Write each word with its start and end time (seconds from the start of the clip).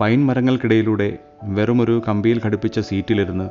Pine 0.00 0.26
മരങ്ങൾക്കിടയിലൂടെ 0.26 1.18
വെറുമൊരു 1.42 2.02
കമ്പിയിൽ 2.08 2.40
ഘടിപ്പിച്ച 2.44 2.80
സീറ്റിലിരുന്ന് 2.80 3.48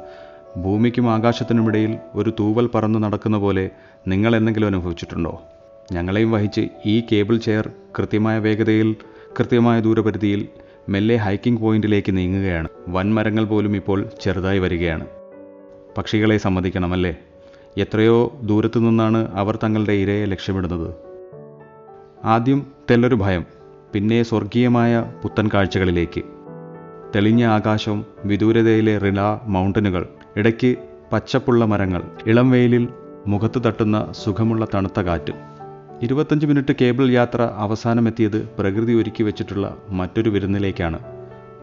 ഭൂമിക്കും 0.60 1.12
ആകാശത്തിനുമിടയിൽ 1.12 1.98
ഒരു 2.16 2.34
തൂവൽ 2.40 2.70
പറന്നു 2.76 3.00
നടക്കുന്ന 3.00 3.38
പോലെ 3.38 3.70
നിങ്ങൾ 4.08 4.36
എന്തെങ്കിലും 4.36 4.68
അനുഭവിച്ചിട്ടുണ്ടോ? 4.68 5.42
ഞങ്ങളെയും 5.92 6.32
വഹിച്ച് 6.32 6.68
ഈ 6.86 7.04
കേബിൾ 7.12 7.38
ചെയർ 7.38 7.70
കൃത്യമായ 7.98 8.40
വേഗതയിൽ 8.40 8.96
കൃത്യമായ 9.40 9.82
ദൂരപരിധിയിൽ 9.82 10.48
മെല്ലെ 10.90 11.16
ഹൈക്കിംഗ് 11.16 11.60
പോയിന്റിലേക്ക് 11.60 12.18
നീങ്ങുകയാണ്. 12.18 12.68
വൻമരങ്ങൾ 12.88 13.46
പോലും 13.46 13.76
ഇപ്പോൾ 13.76 14.06
ചെറുതായി 14.22 14.60
വരികയാണ്. 14.60 15.08
പക്ഷികളെ 15.98 16.38
സമ്മതിക്കണമല്ലേ? 16.38 17.16
എത്രയോ 17.78 18.40
ദൂരത്തു 18.44 18.80
നിന്നാണ് 18.80 19.32
അവർ 19.36 19.60
തങ്ങളുടെ 19.64 19.94
ഇരയെ 19.94 20.26
ലക്ഷ്യമിടുന്നത്. 20.26 20.96
ആദ്യം 22.24 22.66
തെല്ലൊരു 22.92 23.16
ഭയം 23.16 23.46
പിന്നെ 23.94 24.24
സ്വർഗീയമായ 24.24 25.14
പുത്തൻ 25.24 25.50
കാഴ്ചകളിലേക്ക്. 25.54 26.37
തെളിഞ്ഞ 27.16 27.46
ആകാശം 27.46 28.06
വിദൂരതയിലെ 28.26 28.98
റില 28.98 29.22
മൗണ്ടനുകൾ 29.48 30.08
ഇടയ്ക്ക് 30.38 30.76
പച്ചപ്പുള്ള 31.14 31.66
മരങ്ങൾ 31.66 32.02
ഇളം 32.28 32.52
വെയിലിൽ 32.52 32.88
മുഖത്ത് 33.28 33.64
തട്ടുന്ന 33.66 34.12
സുഖമുള്ള 34.24 34.68
തണുത്ത 34.74 35.00
കാറ്റ്. 35.00 35.34
ഇരുപത്തഞ്ച് 36.02 36.46
മിനിറ്റ് 36.46 36.74
കേബിൾ 36.82 37.10
യാത്ര 37.10 37.42
അവസാനമെത്തിയത് 37.42 38.50
പ്രകൃതി 38.60 38.94
ഒരുക്കി 38.94 39.24
വെച്ചിട്ടുള്ള 39.24 39.78
മറ്റൊരു 39.90 40.30
വിരുന്നിലേക്കാണ്. 40.30 41.00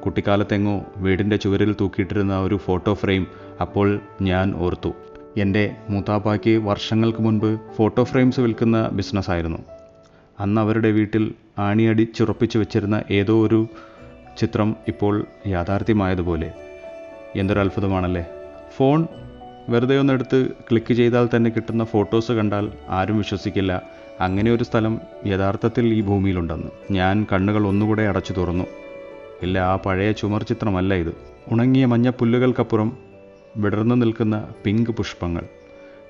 കുട്ടിക്കാലത്തെങ്ങോ 0.05 0.85
വീടിന്റെ 0.97 1.37
ചുവരിൽ 1.37 1.77
തൂക്കിയിട്ടിരുന്ന 1.81 2.41
ഒരു 2.41 2.57
ഫോട്ടോ 2.57 2.95
ഫ്രെയിം 2.95 3.27
അപ്പോൾ 3.61 4.01
ഞാൻ 4.23 4.55
ഓർത്തു. 4.55 4.93
എന്റെ 5.37 5.77
മൂത്താപ്പായ്ക്ക് 5.91 6.57
വർഷങ്ങൾക്ക് 6.57 7.19
മുൻപ് 7.19 7.59
ഫോട്ടോ 7.77 8.05
ഫ്രെയിംസ് 8.05 8.41
വിൽക്കുന്ന 8.41 8.89
ബിസിനസ്സായിരുന്നു. 8.93 9.59
അന്ന് 10.41 10.61
അവരുടെ 10.61 10.91
വീട്ടിൽ 10.91 11.35
ആണിയടി 11.59 12.09
ചുറപ്പിച്ചു 12.17 12.59
വെച്ചിരുന്ന 12.59 13.03
ഏതോ 13.11 13.47
ഒരു 13.47 13.67
ചിത്രം 14.37 14.77
ഇപ്പോൾ 14.89 15.27
യാഥാർത്ഥ്യമായതുപോലെ 15.47 16.53
എന്തൊരു 17.37 17.61
അത്ഭുതമാണല്ലേ 17.61 18.25
ഫോൺ 18.77 19.07
വെറുതെ 19.69 19.99
ഒന്നെടുത്ത് 19.99 20.49
ക്ലിക്ക് 20.71 20.95
ചെയ്താൽ 20.95 21.29
തന്നെ 21.37 21.51
കിട്ടുന്ന 21.51 21.85
ഫോട്ടോസ് 21.85 22.33
കണ്ടാൽ 22.33 22.73
ആരും 22.89 23.19
വിശ്വസിക്കില്ല. 23.19 23.83
അങ്ങനെ 24.21 24.51
ഒരു 24.51 24.65
സ്ഥലം 24.65 25.01
യഥാർത്ഥത്തിൽ 25.27 25.95
ഈ 25.95 26.01
ഭൂമിയിലുണ്ടെന്ന്. 26.01 26.71
ഞാൻ 26.91 27.27
കണ്ണുകൾ 27.33 27.67
ഒന്നുകൂടെ 27.67 28.03
അടച്ചു 28.03 28.33
തുറന്നു. 28.33 28.65
ഇല്ല 29.43 29.59
ആ 29.59 29.77
പഴയ 29.77 30.13
ചുമർ 30.13 30.43
ചിത്രമല്ല 30.43 30.95
ഇത്. 30.95 31.13
ഉണങ്ങിയ 31.53 31.87
മഞ്ഞ 31.87 32.11
പുല്ലുകൾക്കപ്പുറം 32.11 32.99
വിടർന്നു 33.57 33.95
നിൽക്കുന്ന 33.95 34.49
പിങ്ക് 34.65 34.91
പുഷ്പങ്ങൾ. 34.91 35.45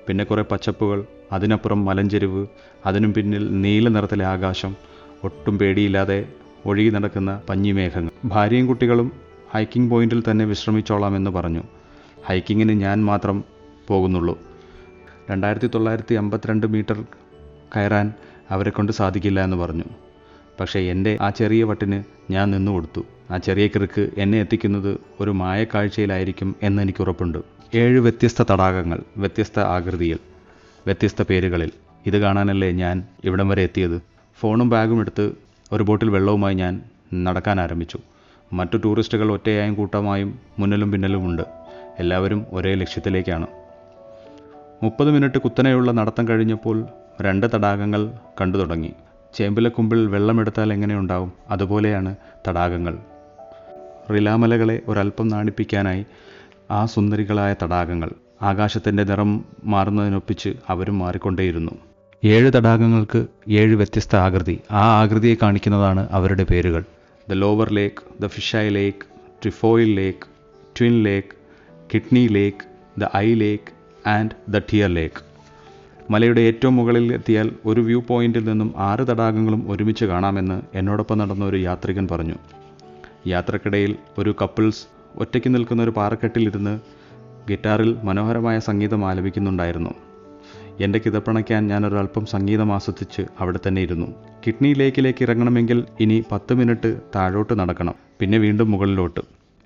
പിന്നെ 0.07 0.23
കുറേ 0.23 0.43
പച്ചപ്പുകൾ 0.51 1.05
അതിനപ്പുറം 1.31 1.85
മലഞ്ചെരിവ് 1.85 2.47
അതിനും 2.85 3.13
പിന്നിൽ 3.13 3.61
നീല 3.61 3.89
നിറത്തിലെ 3.89 4.25
ആകാശം 4.25 4.75
ഒട്ടും 5.23 5.57
പേടിയില്ലാതെ 5.59 6.27
ഒഴുകി 6.65 6.89
നടക്കുന്ന 6.89 7.41
പഞ്ഞിമേഘങ്ങൾ. 7.49 8.11
ഭാര്യയും 8.25 8.67
കുട്ടികളും 8.67 9.11
ഹൈക്കിംഗ് 9.51 9.91
പോയിന്റിൽ 9.91 10.23
തന്നെ 10.31 10.45
വിശ്രമിച്ചോളാമെന്ന് 10.45 11.31
പറഞ്ഞു. 11.31 11.63
ഹൈക്കിങ്ങിന് 12.25 12.71
ഞാൻ 12.71 13.05
മാത്രം 13.05 13.43
പോകുന്നുള്ളൂ. 13.87 14.39
രണ്ടായിരത്തി 15.31 15.67
തൊള്ളായിരത്തി 15.67 16.15
അമ്പത്തിരണ്ട് 16.15 16.67
മീറ്റർ 16.67 17.01
കയറാൻ 17.75 18.13
അവരെ 18.49 18.69
കൊണ്ട് 18.69 18.91
സാധിക്കില്ല 18.91 19.43
എന്ന് 19.43 19.57
പറഞ്ഞു. 19.57 19.83
പക്ഷേ 20.59 20.79
എന്റെ 20.79 21.17
ആ 21.21 21.29
ചെറിയ 21.29 21.63
വട്ടിന് 21.63 22.03
ഞാൻ 22.31 22.51
നിന്നു 22.51 22.71
കൊടുത്തു. 22.71 23.01
ആ 23.31 23.37
ചെറിയ 23.37 23.67
കിറുക്ക് 23.67 24.09
എന്നെ 24.17 24.39
എത്തിക്കുന്നത് 24.39 24.97
ഒരു 25.19 25.31
മായക്കാഴ്ചയിലായിരിക്കും 25.31 26.55
എന്നെനിക്ക് 26.63 27.01
ഉറപ്പുണ്ട് 27.01 27.37
ഏഴ് 27.75 27.99
വ്യത്യസ്ത 27.99 28.43
തടാകങ്ങൾ 28.51 29.03
വ്യത്യസ്ത 29.17 29.59
ആകൃതിയിൽ 29.59 30.19
വ്യത്യസ്ത 30.85 31.21
പേരുകളിൽ. 31.21 31.71
ഇത് 32.05 32.17
കാണാനല്ലേ 32.17 32.71
ഞാൻ 32.71 33.03
ഇവിടം 33.23 33.47
വരെ 33.49 33.63
എത്തിയത്? 33.63 34.01
ഫോണും 34.39 34.69
ബാഗും 34.69 34.99
എടുത്ത് 34.99 35.44
ഒരു 35.75 35.83
ബോട്ടിൽ 35.83 36.09
വെള്ളവുമായി 36.09 36.55
ഞാൻ 36.55 36.81
നടക്കാൻ 37.13 37.61
ആരംഭിച്ചു. 37.61 37.99
മറ്റു 38.53 38.77
ടൂറിസ്റ്റുകൾ 38.77 39.31
ഒറ്റയായും 39.31 39.75
കൂട്ടമായും 39.75 40.39
മുന്നിലും 40.59 40.91
പിന്നിലുമുണ്ട് 40.91 41.41
എല്ലാവരും 41.99 42.45
ഒരേ 42.51 42.73
ലക്ഷ്യത്തിലേക്കാണ്. 42.73 43.47
മുപ്പത് 44.83 45.11
മിനിറ്റ് 45.11 45.37
കുത്തനെയുള്ള 45.37 45.91
നടത്തം 45.91 46.27
കഴിഞ്ഞപ്പോൾ 46.27 46.87
രണ്ട് 47.21 47.47
തടാകങ്ങൾ 47.55 48.11
കണ്ടു 48.41 48.57
തുടങ്ങി. 48.57 48.93
ചേമ്പിലക്കുമ്പിൽ 49.33 50.07
വെള്ളമെടുത്താൽ 50.07 50.73
എങ്ങനെയുണ്ടാവും 50.73 51.33
അതുപോലെയാണ് 51.49 52.15
തടാകങ്ങൾ. 52.47 52.97
റിലാമലകളെ 54.13 54.81
ഒരല്പം 54.87 55.27
നാണിപ്പിക്കാനായി 55.27 56.05
ആ 56.71 56.85
സുന്ദരികളായ 56.85 57.55
തടാകങ്ങൾ 57.63 58.11
ആകാശത്തിന്റെ 58.41 59.03
നിറം 59.03 59.45
മാറുന്നതിനൊപ്പിച്ച് 59.63 60.49
അവരും 60.69 60.99
മാറിക്കൊണ്ടേയിരുന്നു. 60.99 61.71
ഏഴ് 62.25 62.51
തടാകങ്ങൾക്ക് 62.55 63.19
ഏഴ് 63.47 63.75
വ്യത്യസ്ത 63.75 64.15
ആകൃതി. 64.15 64.59
ആ 64.71 65.01
ആകൃതിയെ 65.01 65.35
കാണിക്കുന്നതാണ് 65.41 66.07
അവരുടെ 66.11 66.43
പേരുകൾ. 66.43 66.83
The 67.29 67.33
lower 67.33 67.69
lake 67.73 68.23
the 68.23 68.27
fish eye 68.27 68.75
lake 68.75 69.03
trefoil 69.41 69.95
lake 69.95 70.27
twin 70.79 71.03
lake 71.03 71.33
kidney 71.93 72.27
lake 72.27 72.63
the 73.01 73.09
eye 73.15 73.33
lake 73.33 73.69
and 74.09 74.31
the 74.53 74.57
tear 74.57 74.89
lake 74.89 75.21
മലയുടെ 76.11 76.41
ഏറ്റവും 76.41 76.75
മുകളിൽ 76.75 77.13
എത്തിയാൽ 77.13 77.51
ഒരു 77.65 77.81
വ്യൂ 77.81 78.01
പോയിന്റിൽ 78.01 78.45
നിന്നും 78.49 78.73
ആറ് 78.77 79.07
തടാകങ്ങളും 79.07 79.71
ഒരുമിച്ച് 79.71 80.05
കാണാമെന്ന് 80.05 80.61
എന്നോടൊപ്പം 80.77 81.17
നടന്ന 81.17 81.45
ഒരു 81.45 81.57
യാത്രികൻ 81.57 82.07
പറഞ്ഞു. 82.11 82.35
യാത്രക്കിടയിൽ 83.27 83.95
ഒരു 84.17 84.35
കപ്പിൾസ് 84.41 84.83
ഒറ്റയ്ക്ക് 85.17 85.55
നിൽക്കുന്ന 85.55 85.83
ഒരു 85.83 85.93
പാറക്കെട്ടിലിരുന്ന് 85.97 86.79
ഗിറ്റാറിൽ 87.49 87.97
മനോഹരമായ 88.03 88.59
സംഗീതം 88.59 89.05
ആലപിക്കുന്നുണ്ടായിരുന്നു. 89.05 90.04
എന്റെ 90.81 90.99
കിതപ്പണയ്ക്കാൻ 90.99 91.67
ഞാനൊരൽപ്പം 91.67 92.25
സംഗീതം 92.25 92.73
ആസ്വദിച്ച് 92.73 93.21
അവിടെ 93.39 93.59
തന്നെ 93.67 93.81
ഇരുന്നു. 93.81 94.05
കിഡ്നി 94.47 94.73
ലേക്കിലേക്ക് 94.73 95.23
ഇറങ്ങണമെങ്കിൽ 95.23 95.85
ഇനി 95.99 96.23
പത്ത് 96.31 96.53
മിനിറ്റ് 96.53 96.97
താഴോട്ട് 97.15 97.59
നടക്കണം 97.59 97.93
പിന്നെ 98.19 98.37
വീണ്ടും 98.37 98.71
മുകളിലോട്ട്. 98.71 99.19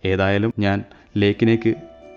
ഏതായാലും 0.06 0.54
ഞാൻ 0.60 0.84
ലേക്കിലേക്ക് 1.18 1.76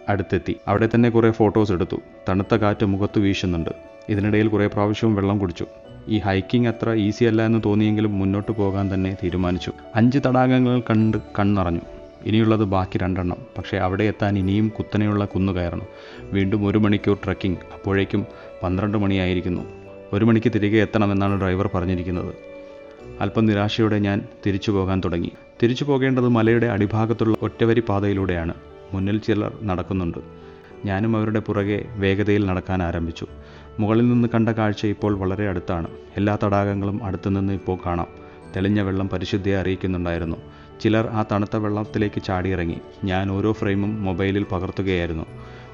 അടുത്തെത്തി. 0.08 0.56
അവിടെ 0.68 0.88
തന്നെ 0.94 1.10
കുറേ 1.10 1.30
ഫോട്ടോസ് 1.30 1.72
എടുത്തു. 1.72 1.96
തണുത്ത 2.28 2.54
കാറ്റ് 2.54 2.86
മുഖത്ത് 2.86 3.18
വീശുന്നുണ്ട്. 3.18 3.70
ഇതിനിടയിൽ 4.08 4.48
കുറേ 4.48 4.66
പ്രാവശ്യവും 4.66 5.14
വെള്ളം 5.14 5.38
കുടിച്ചു. 5.38 5.66
ഈ 6.08 6.18
ഹൈക്കിംഗ് 6.18 6.68
അത്ര 6.68 6.92
ഈസി 6.92 7.24
അല്ല 7.24 7.42
എന്ന് 7.42 7.62
തോന്നിയെങ്കിലും 7.64 8.18
മുന്നോട്ട് 8.18 8.52
പോകാൻ 8.52 8.94
തന്നെ 8.94 9.16
തീരുമാനിച്ചു. 9.24 9.72
അഞ്ച് 9.94 10.18
തടാകങ്ങൾ 10.18 10.80
കണ്ട് 10.80 11.18
കണ്ണറഞ്ഞു 11.38 11.80
ഇനിയുള്ളത് 12.26 12.64
ബാക്കി 12.64 12.98
രണ്ടെണ്ണം. 12.98 13.36
പക്ഷേ 13.58 13.76
അവിടെ 13.76 14.04
എത്താൻ 14.04 14.38
ഇനിയും 14.38 14.68
കുത്തനെയുള്ള 14.68 15.24
കുന്നു 15.24 15.52
കയറണം. 15.52 15.86
വീണ്ടും 16.32 16.66
ഒരു 16.66 16.78
മണിക്കൂർ 16.78 17.18
ട്രക്കിംഗ്. 17.24 17.58
അപ്പോഴേക്കും 17.74 18.26
പന്ത്രണ്ട് 18.62 18.98
മണിയായിരിക്കുന്നു. 18.98 19.62
ഒരു 20.12 20.24
മണിക്ക് 20.24 20.52
തിരികെ 20.54 20.82
എത്തണമെന്നാണ് 20.82 21.40
ഡ്രൈവർ 21.40 21.70
പറഞ്ഞിരിക്കുന്നത്. 21.74 22.34
അല്പം 23.20 23.46
നിരാശയോടെ 23.46 23.98
ഞാൻ 23.98 24.22
തിരിച്ചു 24.46 24.70
പോകാൻ 24.70 25.02
തുടങ്ങി. 25.04 25.32
തിരിച്ചു 25.62 25.84
പോകേണ്ടത് 25.84 26.28
മലയുടെ 26.28 26.66
അടിഭാഗത്തുള്ള 26.66 27.36
ഒറ്റവരി 27.42 27.82
പാതയിലൂടെയാണ്. 27.88 28.54
മുന്നിൽ 28.92 29.18
ചിലർ 29.18 29.58
നടക്കുന്നുണ്ട്. 29.62 30.18
ഞാനും 30.84 31.16
അവരുടെ 31.16 31.40
പുറകെ 31.40 31.84
വേഗതയിൽ 31.90 32.46
നടക്കാൻ 32.46 32.82
ആരംഭിച്ചു. 32.82 33.26
മുകളിൽ 33.80 34.08
നിന്ന് 34.08 34.28
കണ്ട 34.34 34.48
കാഴ്ച 34.48 34.86
ഇപ്പോൾ 34.86 35.18
വളരെ 35.18 35.48
അടുത്താണ്. 35.48 35.86
എല്ലാ 36.16 36.38
തടാകങ്ങളും 36.44 37.04
അടുത്തു 37.04 37.30
നിന്ന് 37.30 37.52
ഇപ്പോൾ 37.52 37.78
കാണാം. 37.86 38.06
തെളിഞ്ഞ 38.56 38.80
വെള്ളം 38.80 39.08
പരിശുദ്ധിയെ 39.08 39.56
അറിയിക്കുന്നുണ്ടായിരുന്നു. 39.56 40.36
ചിലർ 40.82 41.06
ആ 41.06 41.24
തണുത്ത 41.32 41.56
വെള്ളത്തിലേക്ക് 41.56 42.22
ചാടിയിറങ്ങി. 42.22 42.78
ഞാൻ 43.04 43.30
ഓരോ 43.30 43.52
ഫ്രെയിമും 43.52 44.04
മൊബൈലിൽ 44.04 44.46
പകർത്തുകയായിരുന്നു. 44.52 45.26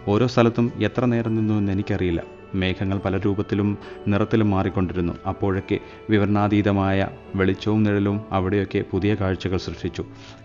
ഓരോ 0.08 0.26
സ്ഥലത്തും 0.26 0.72
എത്ര 0.78 1.04
നേരം 1.04 1.36
നിന്നു 1.36 1.54
എന്ന് 1.54 1.72
എനിക്കറിയില്ല. 1.72 2.22
മേഘങ്ങൾ 2.54 2.98
പല 2.98 3.16
രൂപത്തിലും 3.16 3.78
നിറത്തിലും 4.08 4.50
മാറിക്കൊണ്ടിരുന്നു. 4.50 5.12
അപ്പോഴൊക്കെ 5.28 5.78
വിവരണാതീതമായ 6.10 7.08
വെളിച്ചവും 7.34 7.82
നിഴലും 7.82 8.20
അവിടെയൊക്കെ 8.30 8.84
പുതിയ 8.90 9.14
കാഴ്ചകൾ 9.14 9.56
സൃഷ്ടിച്ചു. 9.56 10.04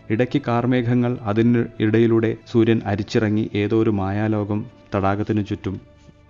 ഇടയ്ക്ക് 0.09 0.41
കാർമേഘങ്ങൾ 0.47 1.17
അതിന് 1.21 1.65
ഇടയിലൂടെ 1.79 2.37
സൂര്യൻ 2.51 2.81
അരിച്ചിറങ്ങി 2.85 3.49
ഏതോ 3.55 3.83
ഒരു 3.83 3.89
മായാലോകം 3.89 4.65
തടാകത്തിനു 4.95 5.41
ചുറ്റും 5.41 5.81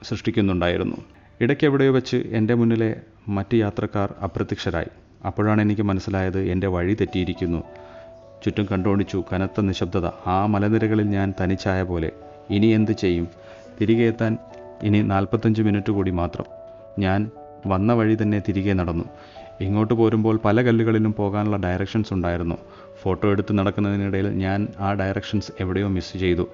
സൃഷ്ടിക്കുന്നുണ്ടായിരുന്നു. 0.03 0.95
ഇടയ്ക്ക് 1.41 1.65
എവിടെയോ 1.65 1.91
വെച്ച് 1.91 2.17
എന്റെ 2.17 2.53
മുന്നിലെ 2.53 2.95
മറ്റ് 3.27 3.55
യാത്രക്കാർ 3.55 4.13
അപ്രത്യക്ഷരായി. 4.23 4.91
അപ്പോഴാണ് 5.27 5.61
എനിക്ക് 5.61 5.81
മനസ്സിലായത് 5.81 6.39
എന്റെ 6.39 6.67
വഴി 6.67 6.93
തെറ്റിയിരിക്കുന്നു. 6.93 7.63
ചുറ്റും 8.43 8.67
കണ്ടോണിച്ചു 8.71 9.23
കനത്ത 9.33 9.61
നിശബ്ദത. 9.61 10.05
ആ 10.27 10.45
മലനിരകളിൽ 10.45 11.07
ഞാൻ 11.07 11.33
തനിച്ചായ 11.41 11.83
പോലെ. 11.83 12.11
ഇനി 12.49 12.65
എന്ത് 12.65 12.91
ചെയ്യും? 12.91 13.27
തിരികെ 13.81 14.03
എത്താൻ 14.03 14.37
ഇനി 14.83 15.01
നാൽപ്പത്തഞ്ച് 15.01 15.61
മിനിറ്റ് 15.61 15.91
കൂടി 15.91 16.11
മാത്രം. 16.11 16.45
ഞാൻ 16.99 17.31
വന്ന 17.67 17.93
വഴി 17.93 18.17
തന്നെ 18.21 18.41
തിരികെ 18.47 18.73
നടന്നു. 18.73 19.05
ഇങ്ങോട്ട് 19.61 19.93
പോരുമ്പോൾ 19.93 20.39
പല 20.45 20.61
കല്ലുകളിലും 20.61 21.13
പോകാനുള്ള 21.13 21.57
ഡയറക്ഷൻസ് 21.57 22.13
ഉണ്ടായിരുന്നു. 22.13 22.55
ഫോട്ടോ 23.01 23.29
എടുത്ത് 23.29 23.57
നടക്കുന്നതിനിടയിൽ 23.57 24.27
ഞാൻ 24.27 24.67
ആ 24.79 24.93
ഡയറക്ഷൻസ് 24.93 25.51
എവിടെയോ 25.59 25.87
മിസ് 25.87 26.17
ചെയ്തു. 26.17 26.47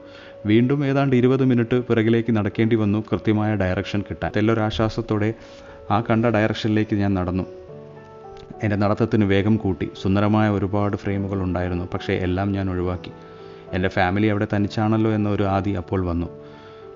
വീണ്ടും 0.46 0.86
ഏതാണ്ട് 0.86 1.16
ഇരുപത് 1.16 1.46
മിനിറ്റ് 1.46 1.84
പിറകിലേക്ക് 1.84 2.36
നടക്കേണ്ടി 2.36 2.76
വന്നു. 2.76 3.04
കൃത്യമായ 3.12 3.56
ഡയറക്ഷൻ 3.56 4.02
കിട്ടാൻ. 4.02 4.32
തെല്ലൊരാശ്വാസത്തോടെ 4.36 5.34
ആ 5.92 6.02
കണ്ട 6.02 6.26
ഡയറക്ഷനിലേക്ക് 6.26 6.96
ഞാൻ 6.96 7.14
നടന്നു. 7.14 7.44
എന്റെ 8.64 8.76
നടത്തത്തിന് 8.76 9.26
വേഗം 9.26 9.58
കൂട്ടി. 9.58 9.90
സുന്ദരമായ 10.02 10.50
ഒരുപാട് 10.50 10.98
ഫ്രെയിമുകൾ 10.98 11.42
ഉണ്ടായിരുന്നു. 11.42 11.88
പക്ഷേ 11.94 12.14
എല്ലാം 12.14 12.52
ഞാൻ 12.52 12.70
ഒഴിവാക്കി. 12.70 13.12
എന്റെ 13.74 13.90
ഫാമിലി 13.90 14.28
അവിടെ 14.28 14.48
തനിച്ചാണല്ലോ 14.56 15.12
എന്ന 15.12 15.30
ഒരു 15.30 15.44
ആദി 15.44 15.70
അപ്പോൾ 15.70 16.06
വന്നു. 16.06 16.28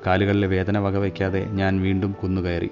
കാലുകളിലെ 0.08 0.48
വേദന 0.48 0.78
വകവയ്ക്കാതെ 0.78 1.46
ഞാൻ 1.46 1.82
വീണ്ടും 1.82 2.16
കുന്നുകയറി. 2.24 2.70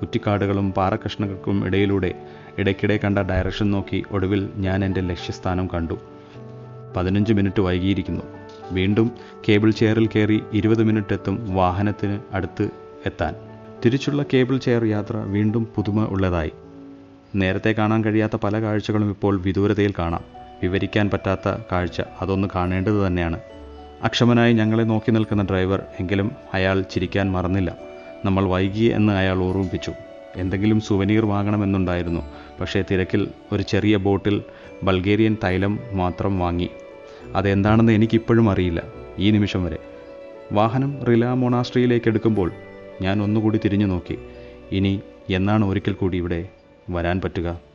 കുറ്റിക്കാടുകളും 0.00 0.72
പാറക്കഷ്ണങ്ങൾക്കും 0.72 1.66
ഇടയിലൂടെ 1.66 2.14
ഇടയ്ക്കിടെ 2.58 3.00
കണ്ട 3.04 3.18
ഡയറക്ഷൻ 3.18 3.70
നോക്കി 3.70 4.04
ഒടുവിൽ 4.10 4.48
ഞാൻ 4.56 4.84
എന്റെ 4.84 5.00
ലക്ഷ്യസ്ഥാനം 5.00 5.66
കണ്ടു. 5.66 5.94
പതിനഞ്ച് 6.96 7.32
മിനിറ്റ് 7.32 7.60
വൈകിയിരിക്കുന്നു. 7.60 8.22
വീണ്ടും 8.70 9.10
കേബിൾ 9.48 9.70
ചെയറിൽ 9.70 10.06
കയറി 10.06 10.42
ഇരുപത് 10.52 10.82
മിനിറ്റ് 10.84 11.12
എത്തും 11.12 11.54
വാഹനത്തിന് 11.54 12.18
അടുത്ത് 12.32 12.70
എത്താൻ. 13.06 13.34
തിരിച്ചുള്ള 13.84 14.24
കേബിൾ 14.34 14.58
ചെയർ 14.58 14.84
യാത്ര 14.84 15.16
വീണ്ടും 15.16 15.66
പുതുമ 15.76 16.04
ഉള്ളതായി. 16.04 16.52
നേരത്തെ 17.34 17.72
കാണാൻ 17.72 18.04
കഴിയാത്ത 18.04 18.36
പല 18.44 18.62
കാഴ്ചകളും 18.62 19.10
ഇപ്പോൾ 19.10 19.40
വിദൂരതയിൽ 19.40 19.94
കാണാം. 19.98 20.24
വിവരിക്കാൻ 20.62 21.10
പറ്റാത്ത 21.10 21.62
കാഴ്ച 21.72 22.02
അതൊന്ന് 22.20 22.48
കാണേണ്ടത് 22.54 23.06
തന്നെയാണ്. 23.06 23.40
അക്ഷമനായി 24.02 24.52
ഞങ്ങളെ 24.52 24.82
നോക്കി 24.82 25.10
നിൽക്കുന്ന 25.10 25.42
ഡ്രൈവർ 25.42 25.82
എങ്കിലും 26.00 26.32
അയാൾ 26.54 26.82
ചിരിക്കാൻ 26.82 27.32
മറന്നില്ല. 27.32 27.76
നമ്മൾ 28.24 28.44
വൈകി 28.44 28.84
എന്ന് 28.84 29.12
അയാൾ 29.12 29.38
ഓർമ്മിപ്പിച്ചു. 29.38 29.92
എന്തെങ്കിലും 30.36 30.80
സുവനീർ 30.80 31.26
വാങ്ങണമെന്നുണ്ടായിരുന്നു. 31.26 32.20
പക്ഷേ 32.60 32.84
തിരക്കിൽ 32.90 33.28
ഒരു 33.52 33.62
ചെറിയ 33.62 33.96
ബോട്ടിൽ 33.96 34.42
ബൾഗേറിയൻ 34.82 35.36
തൈലം 35.44 35.80
മാത്രം 35.92 36.38
വാങ്ങി. 36.38 36.70
അതെന്താണെന്ന് 37.34 37.92
എനിക്കിപ്പോഴും 37.92 38.50
അറിയില്ല. 38.50 38.82
ഈ 39.18 39.30
നിമിഷം 39.30 39.64
വരെ. 39.64 39.78
വാഹനം 40.52 41.04
റില 41.04 41.26
മൊണാസ്ട്രിയിലേക്ക് 41.26 42.08
എടുക്കുമ്പോൾ 42.08 42.52
ഞാൻ 43.02 43.22
ഒന്നുകൂടി 43.22 43.60
തിരിഞ്ഞു 43.64 43.86
നോക്കി 43.86 44.18
ഇനി 44.72 45.00
എന്നാണ് 45.30 45.64
ഒരിക്കൽ 45.64 45.92
കൂടി 45.92 46.16
ഇവിടെ? 46.18 46.48
വരാൻ 46.90 47.20
പറ്റുക. 47.20 47.69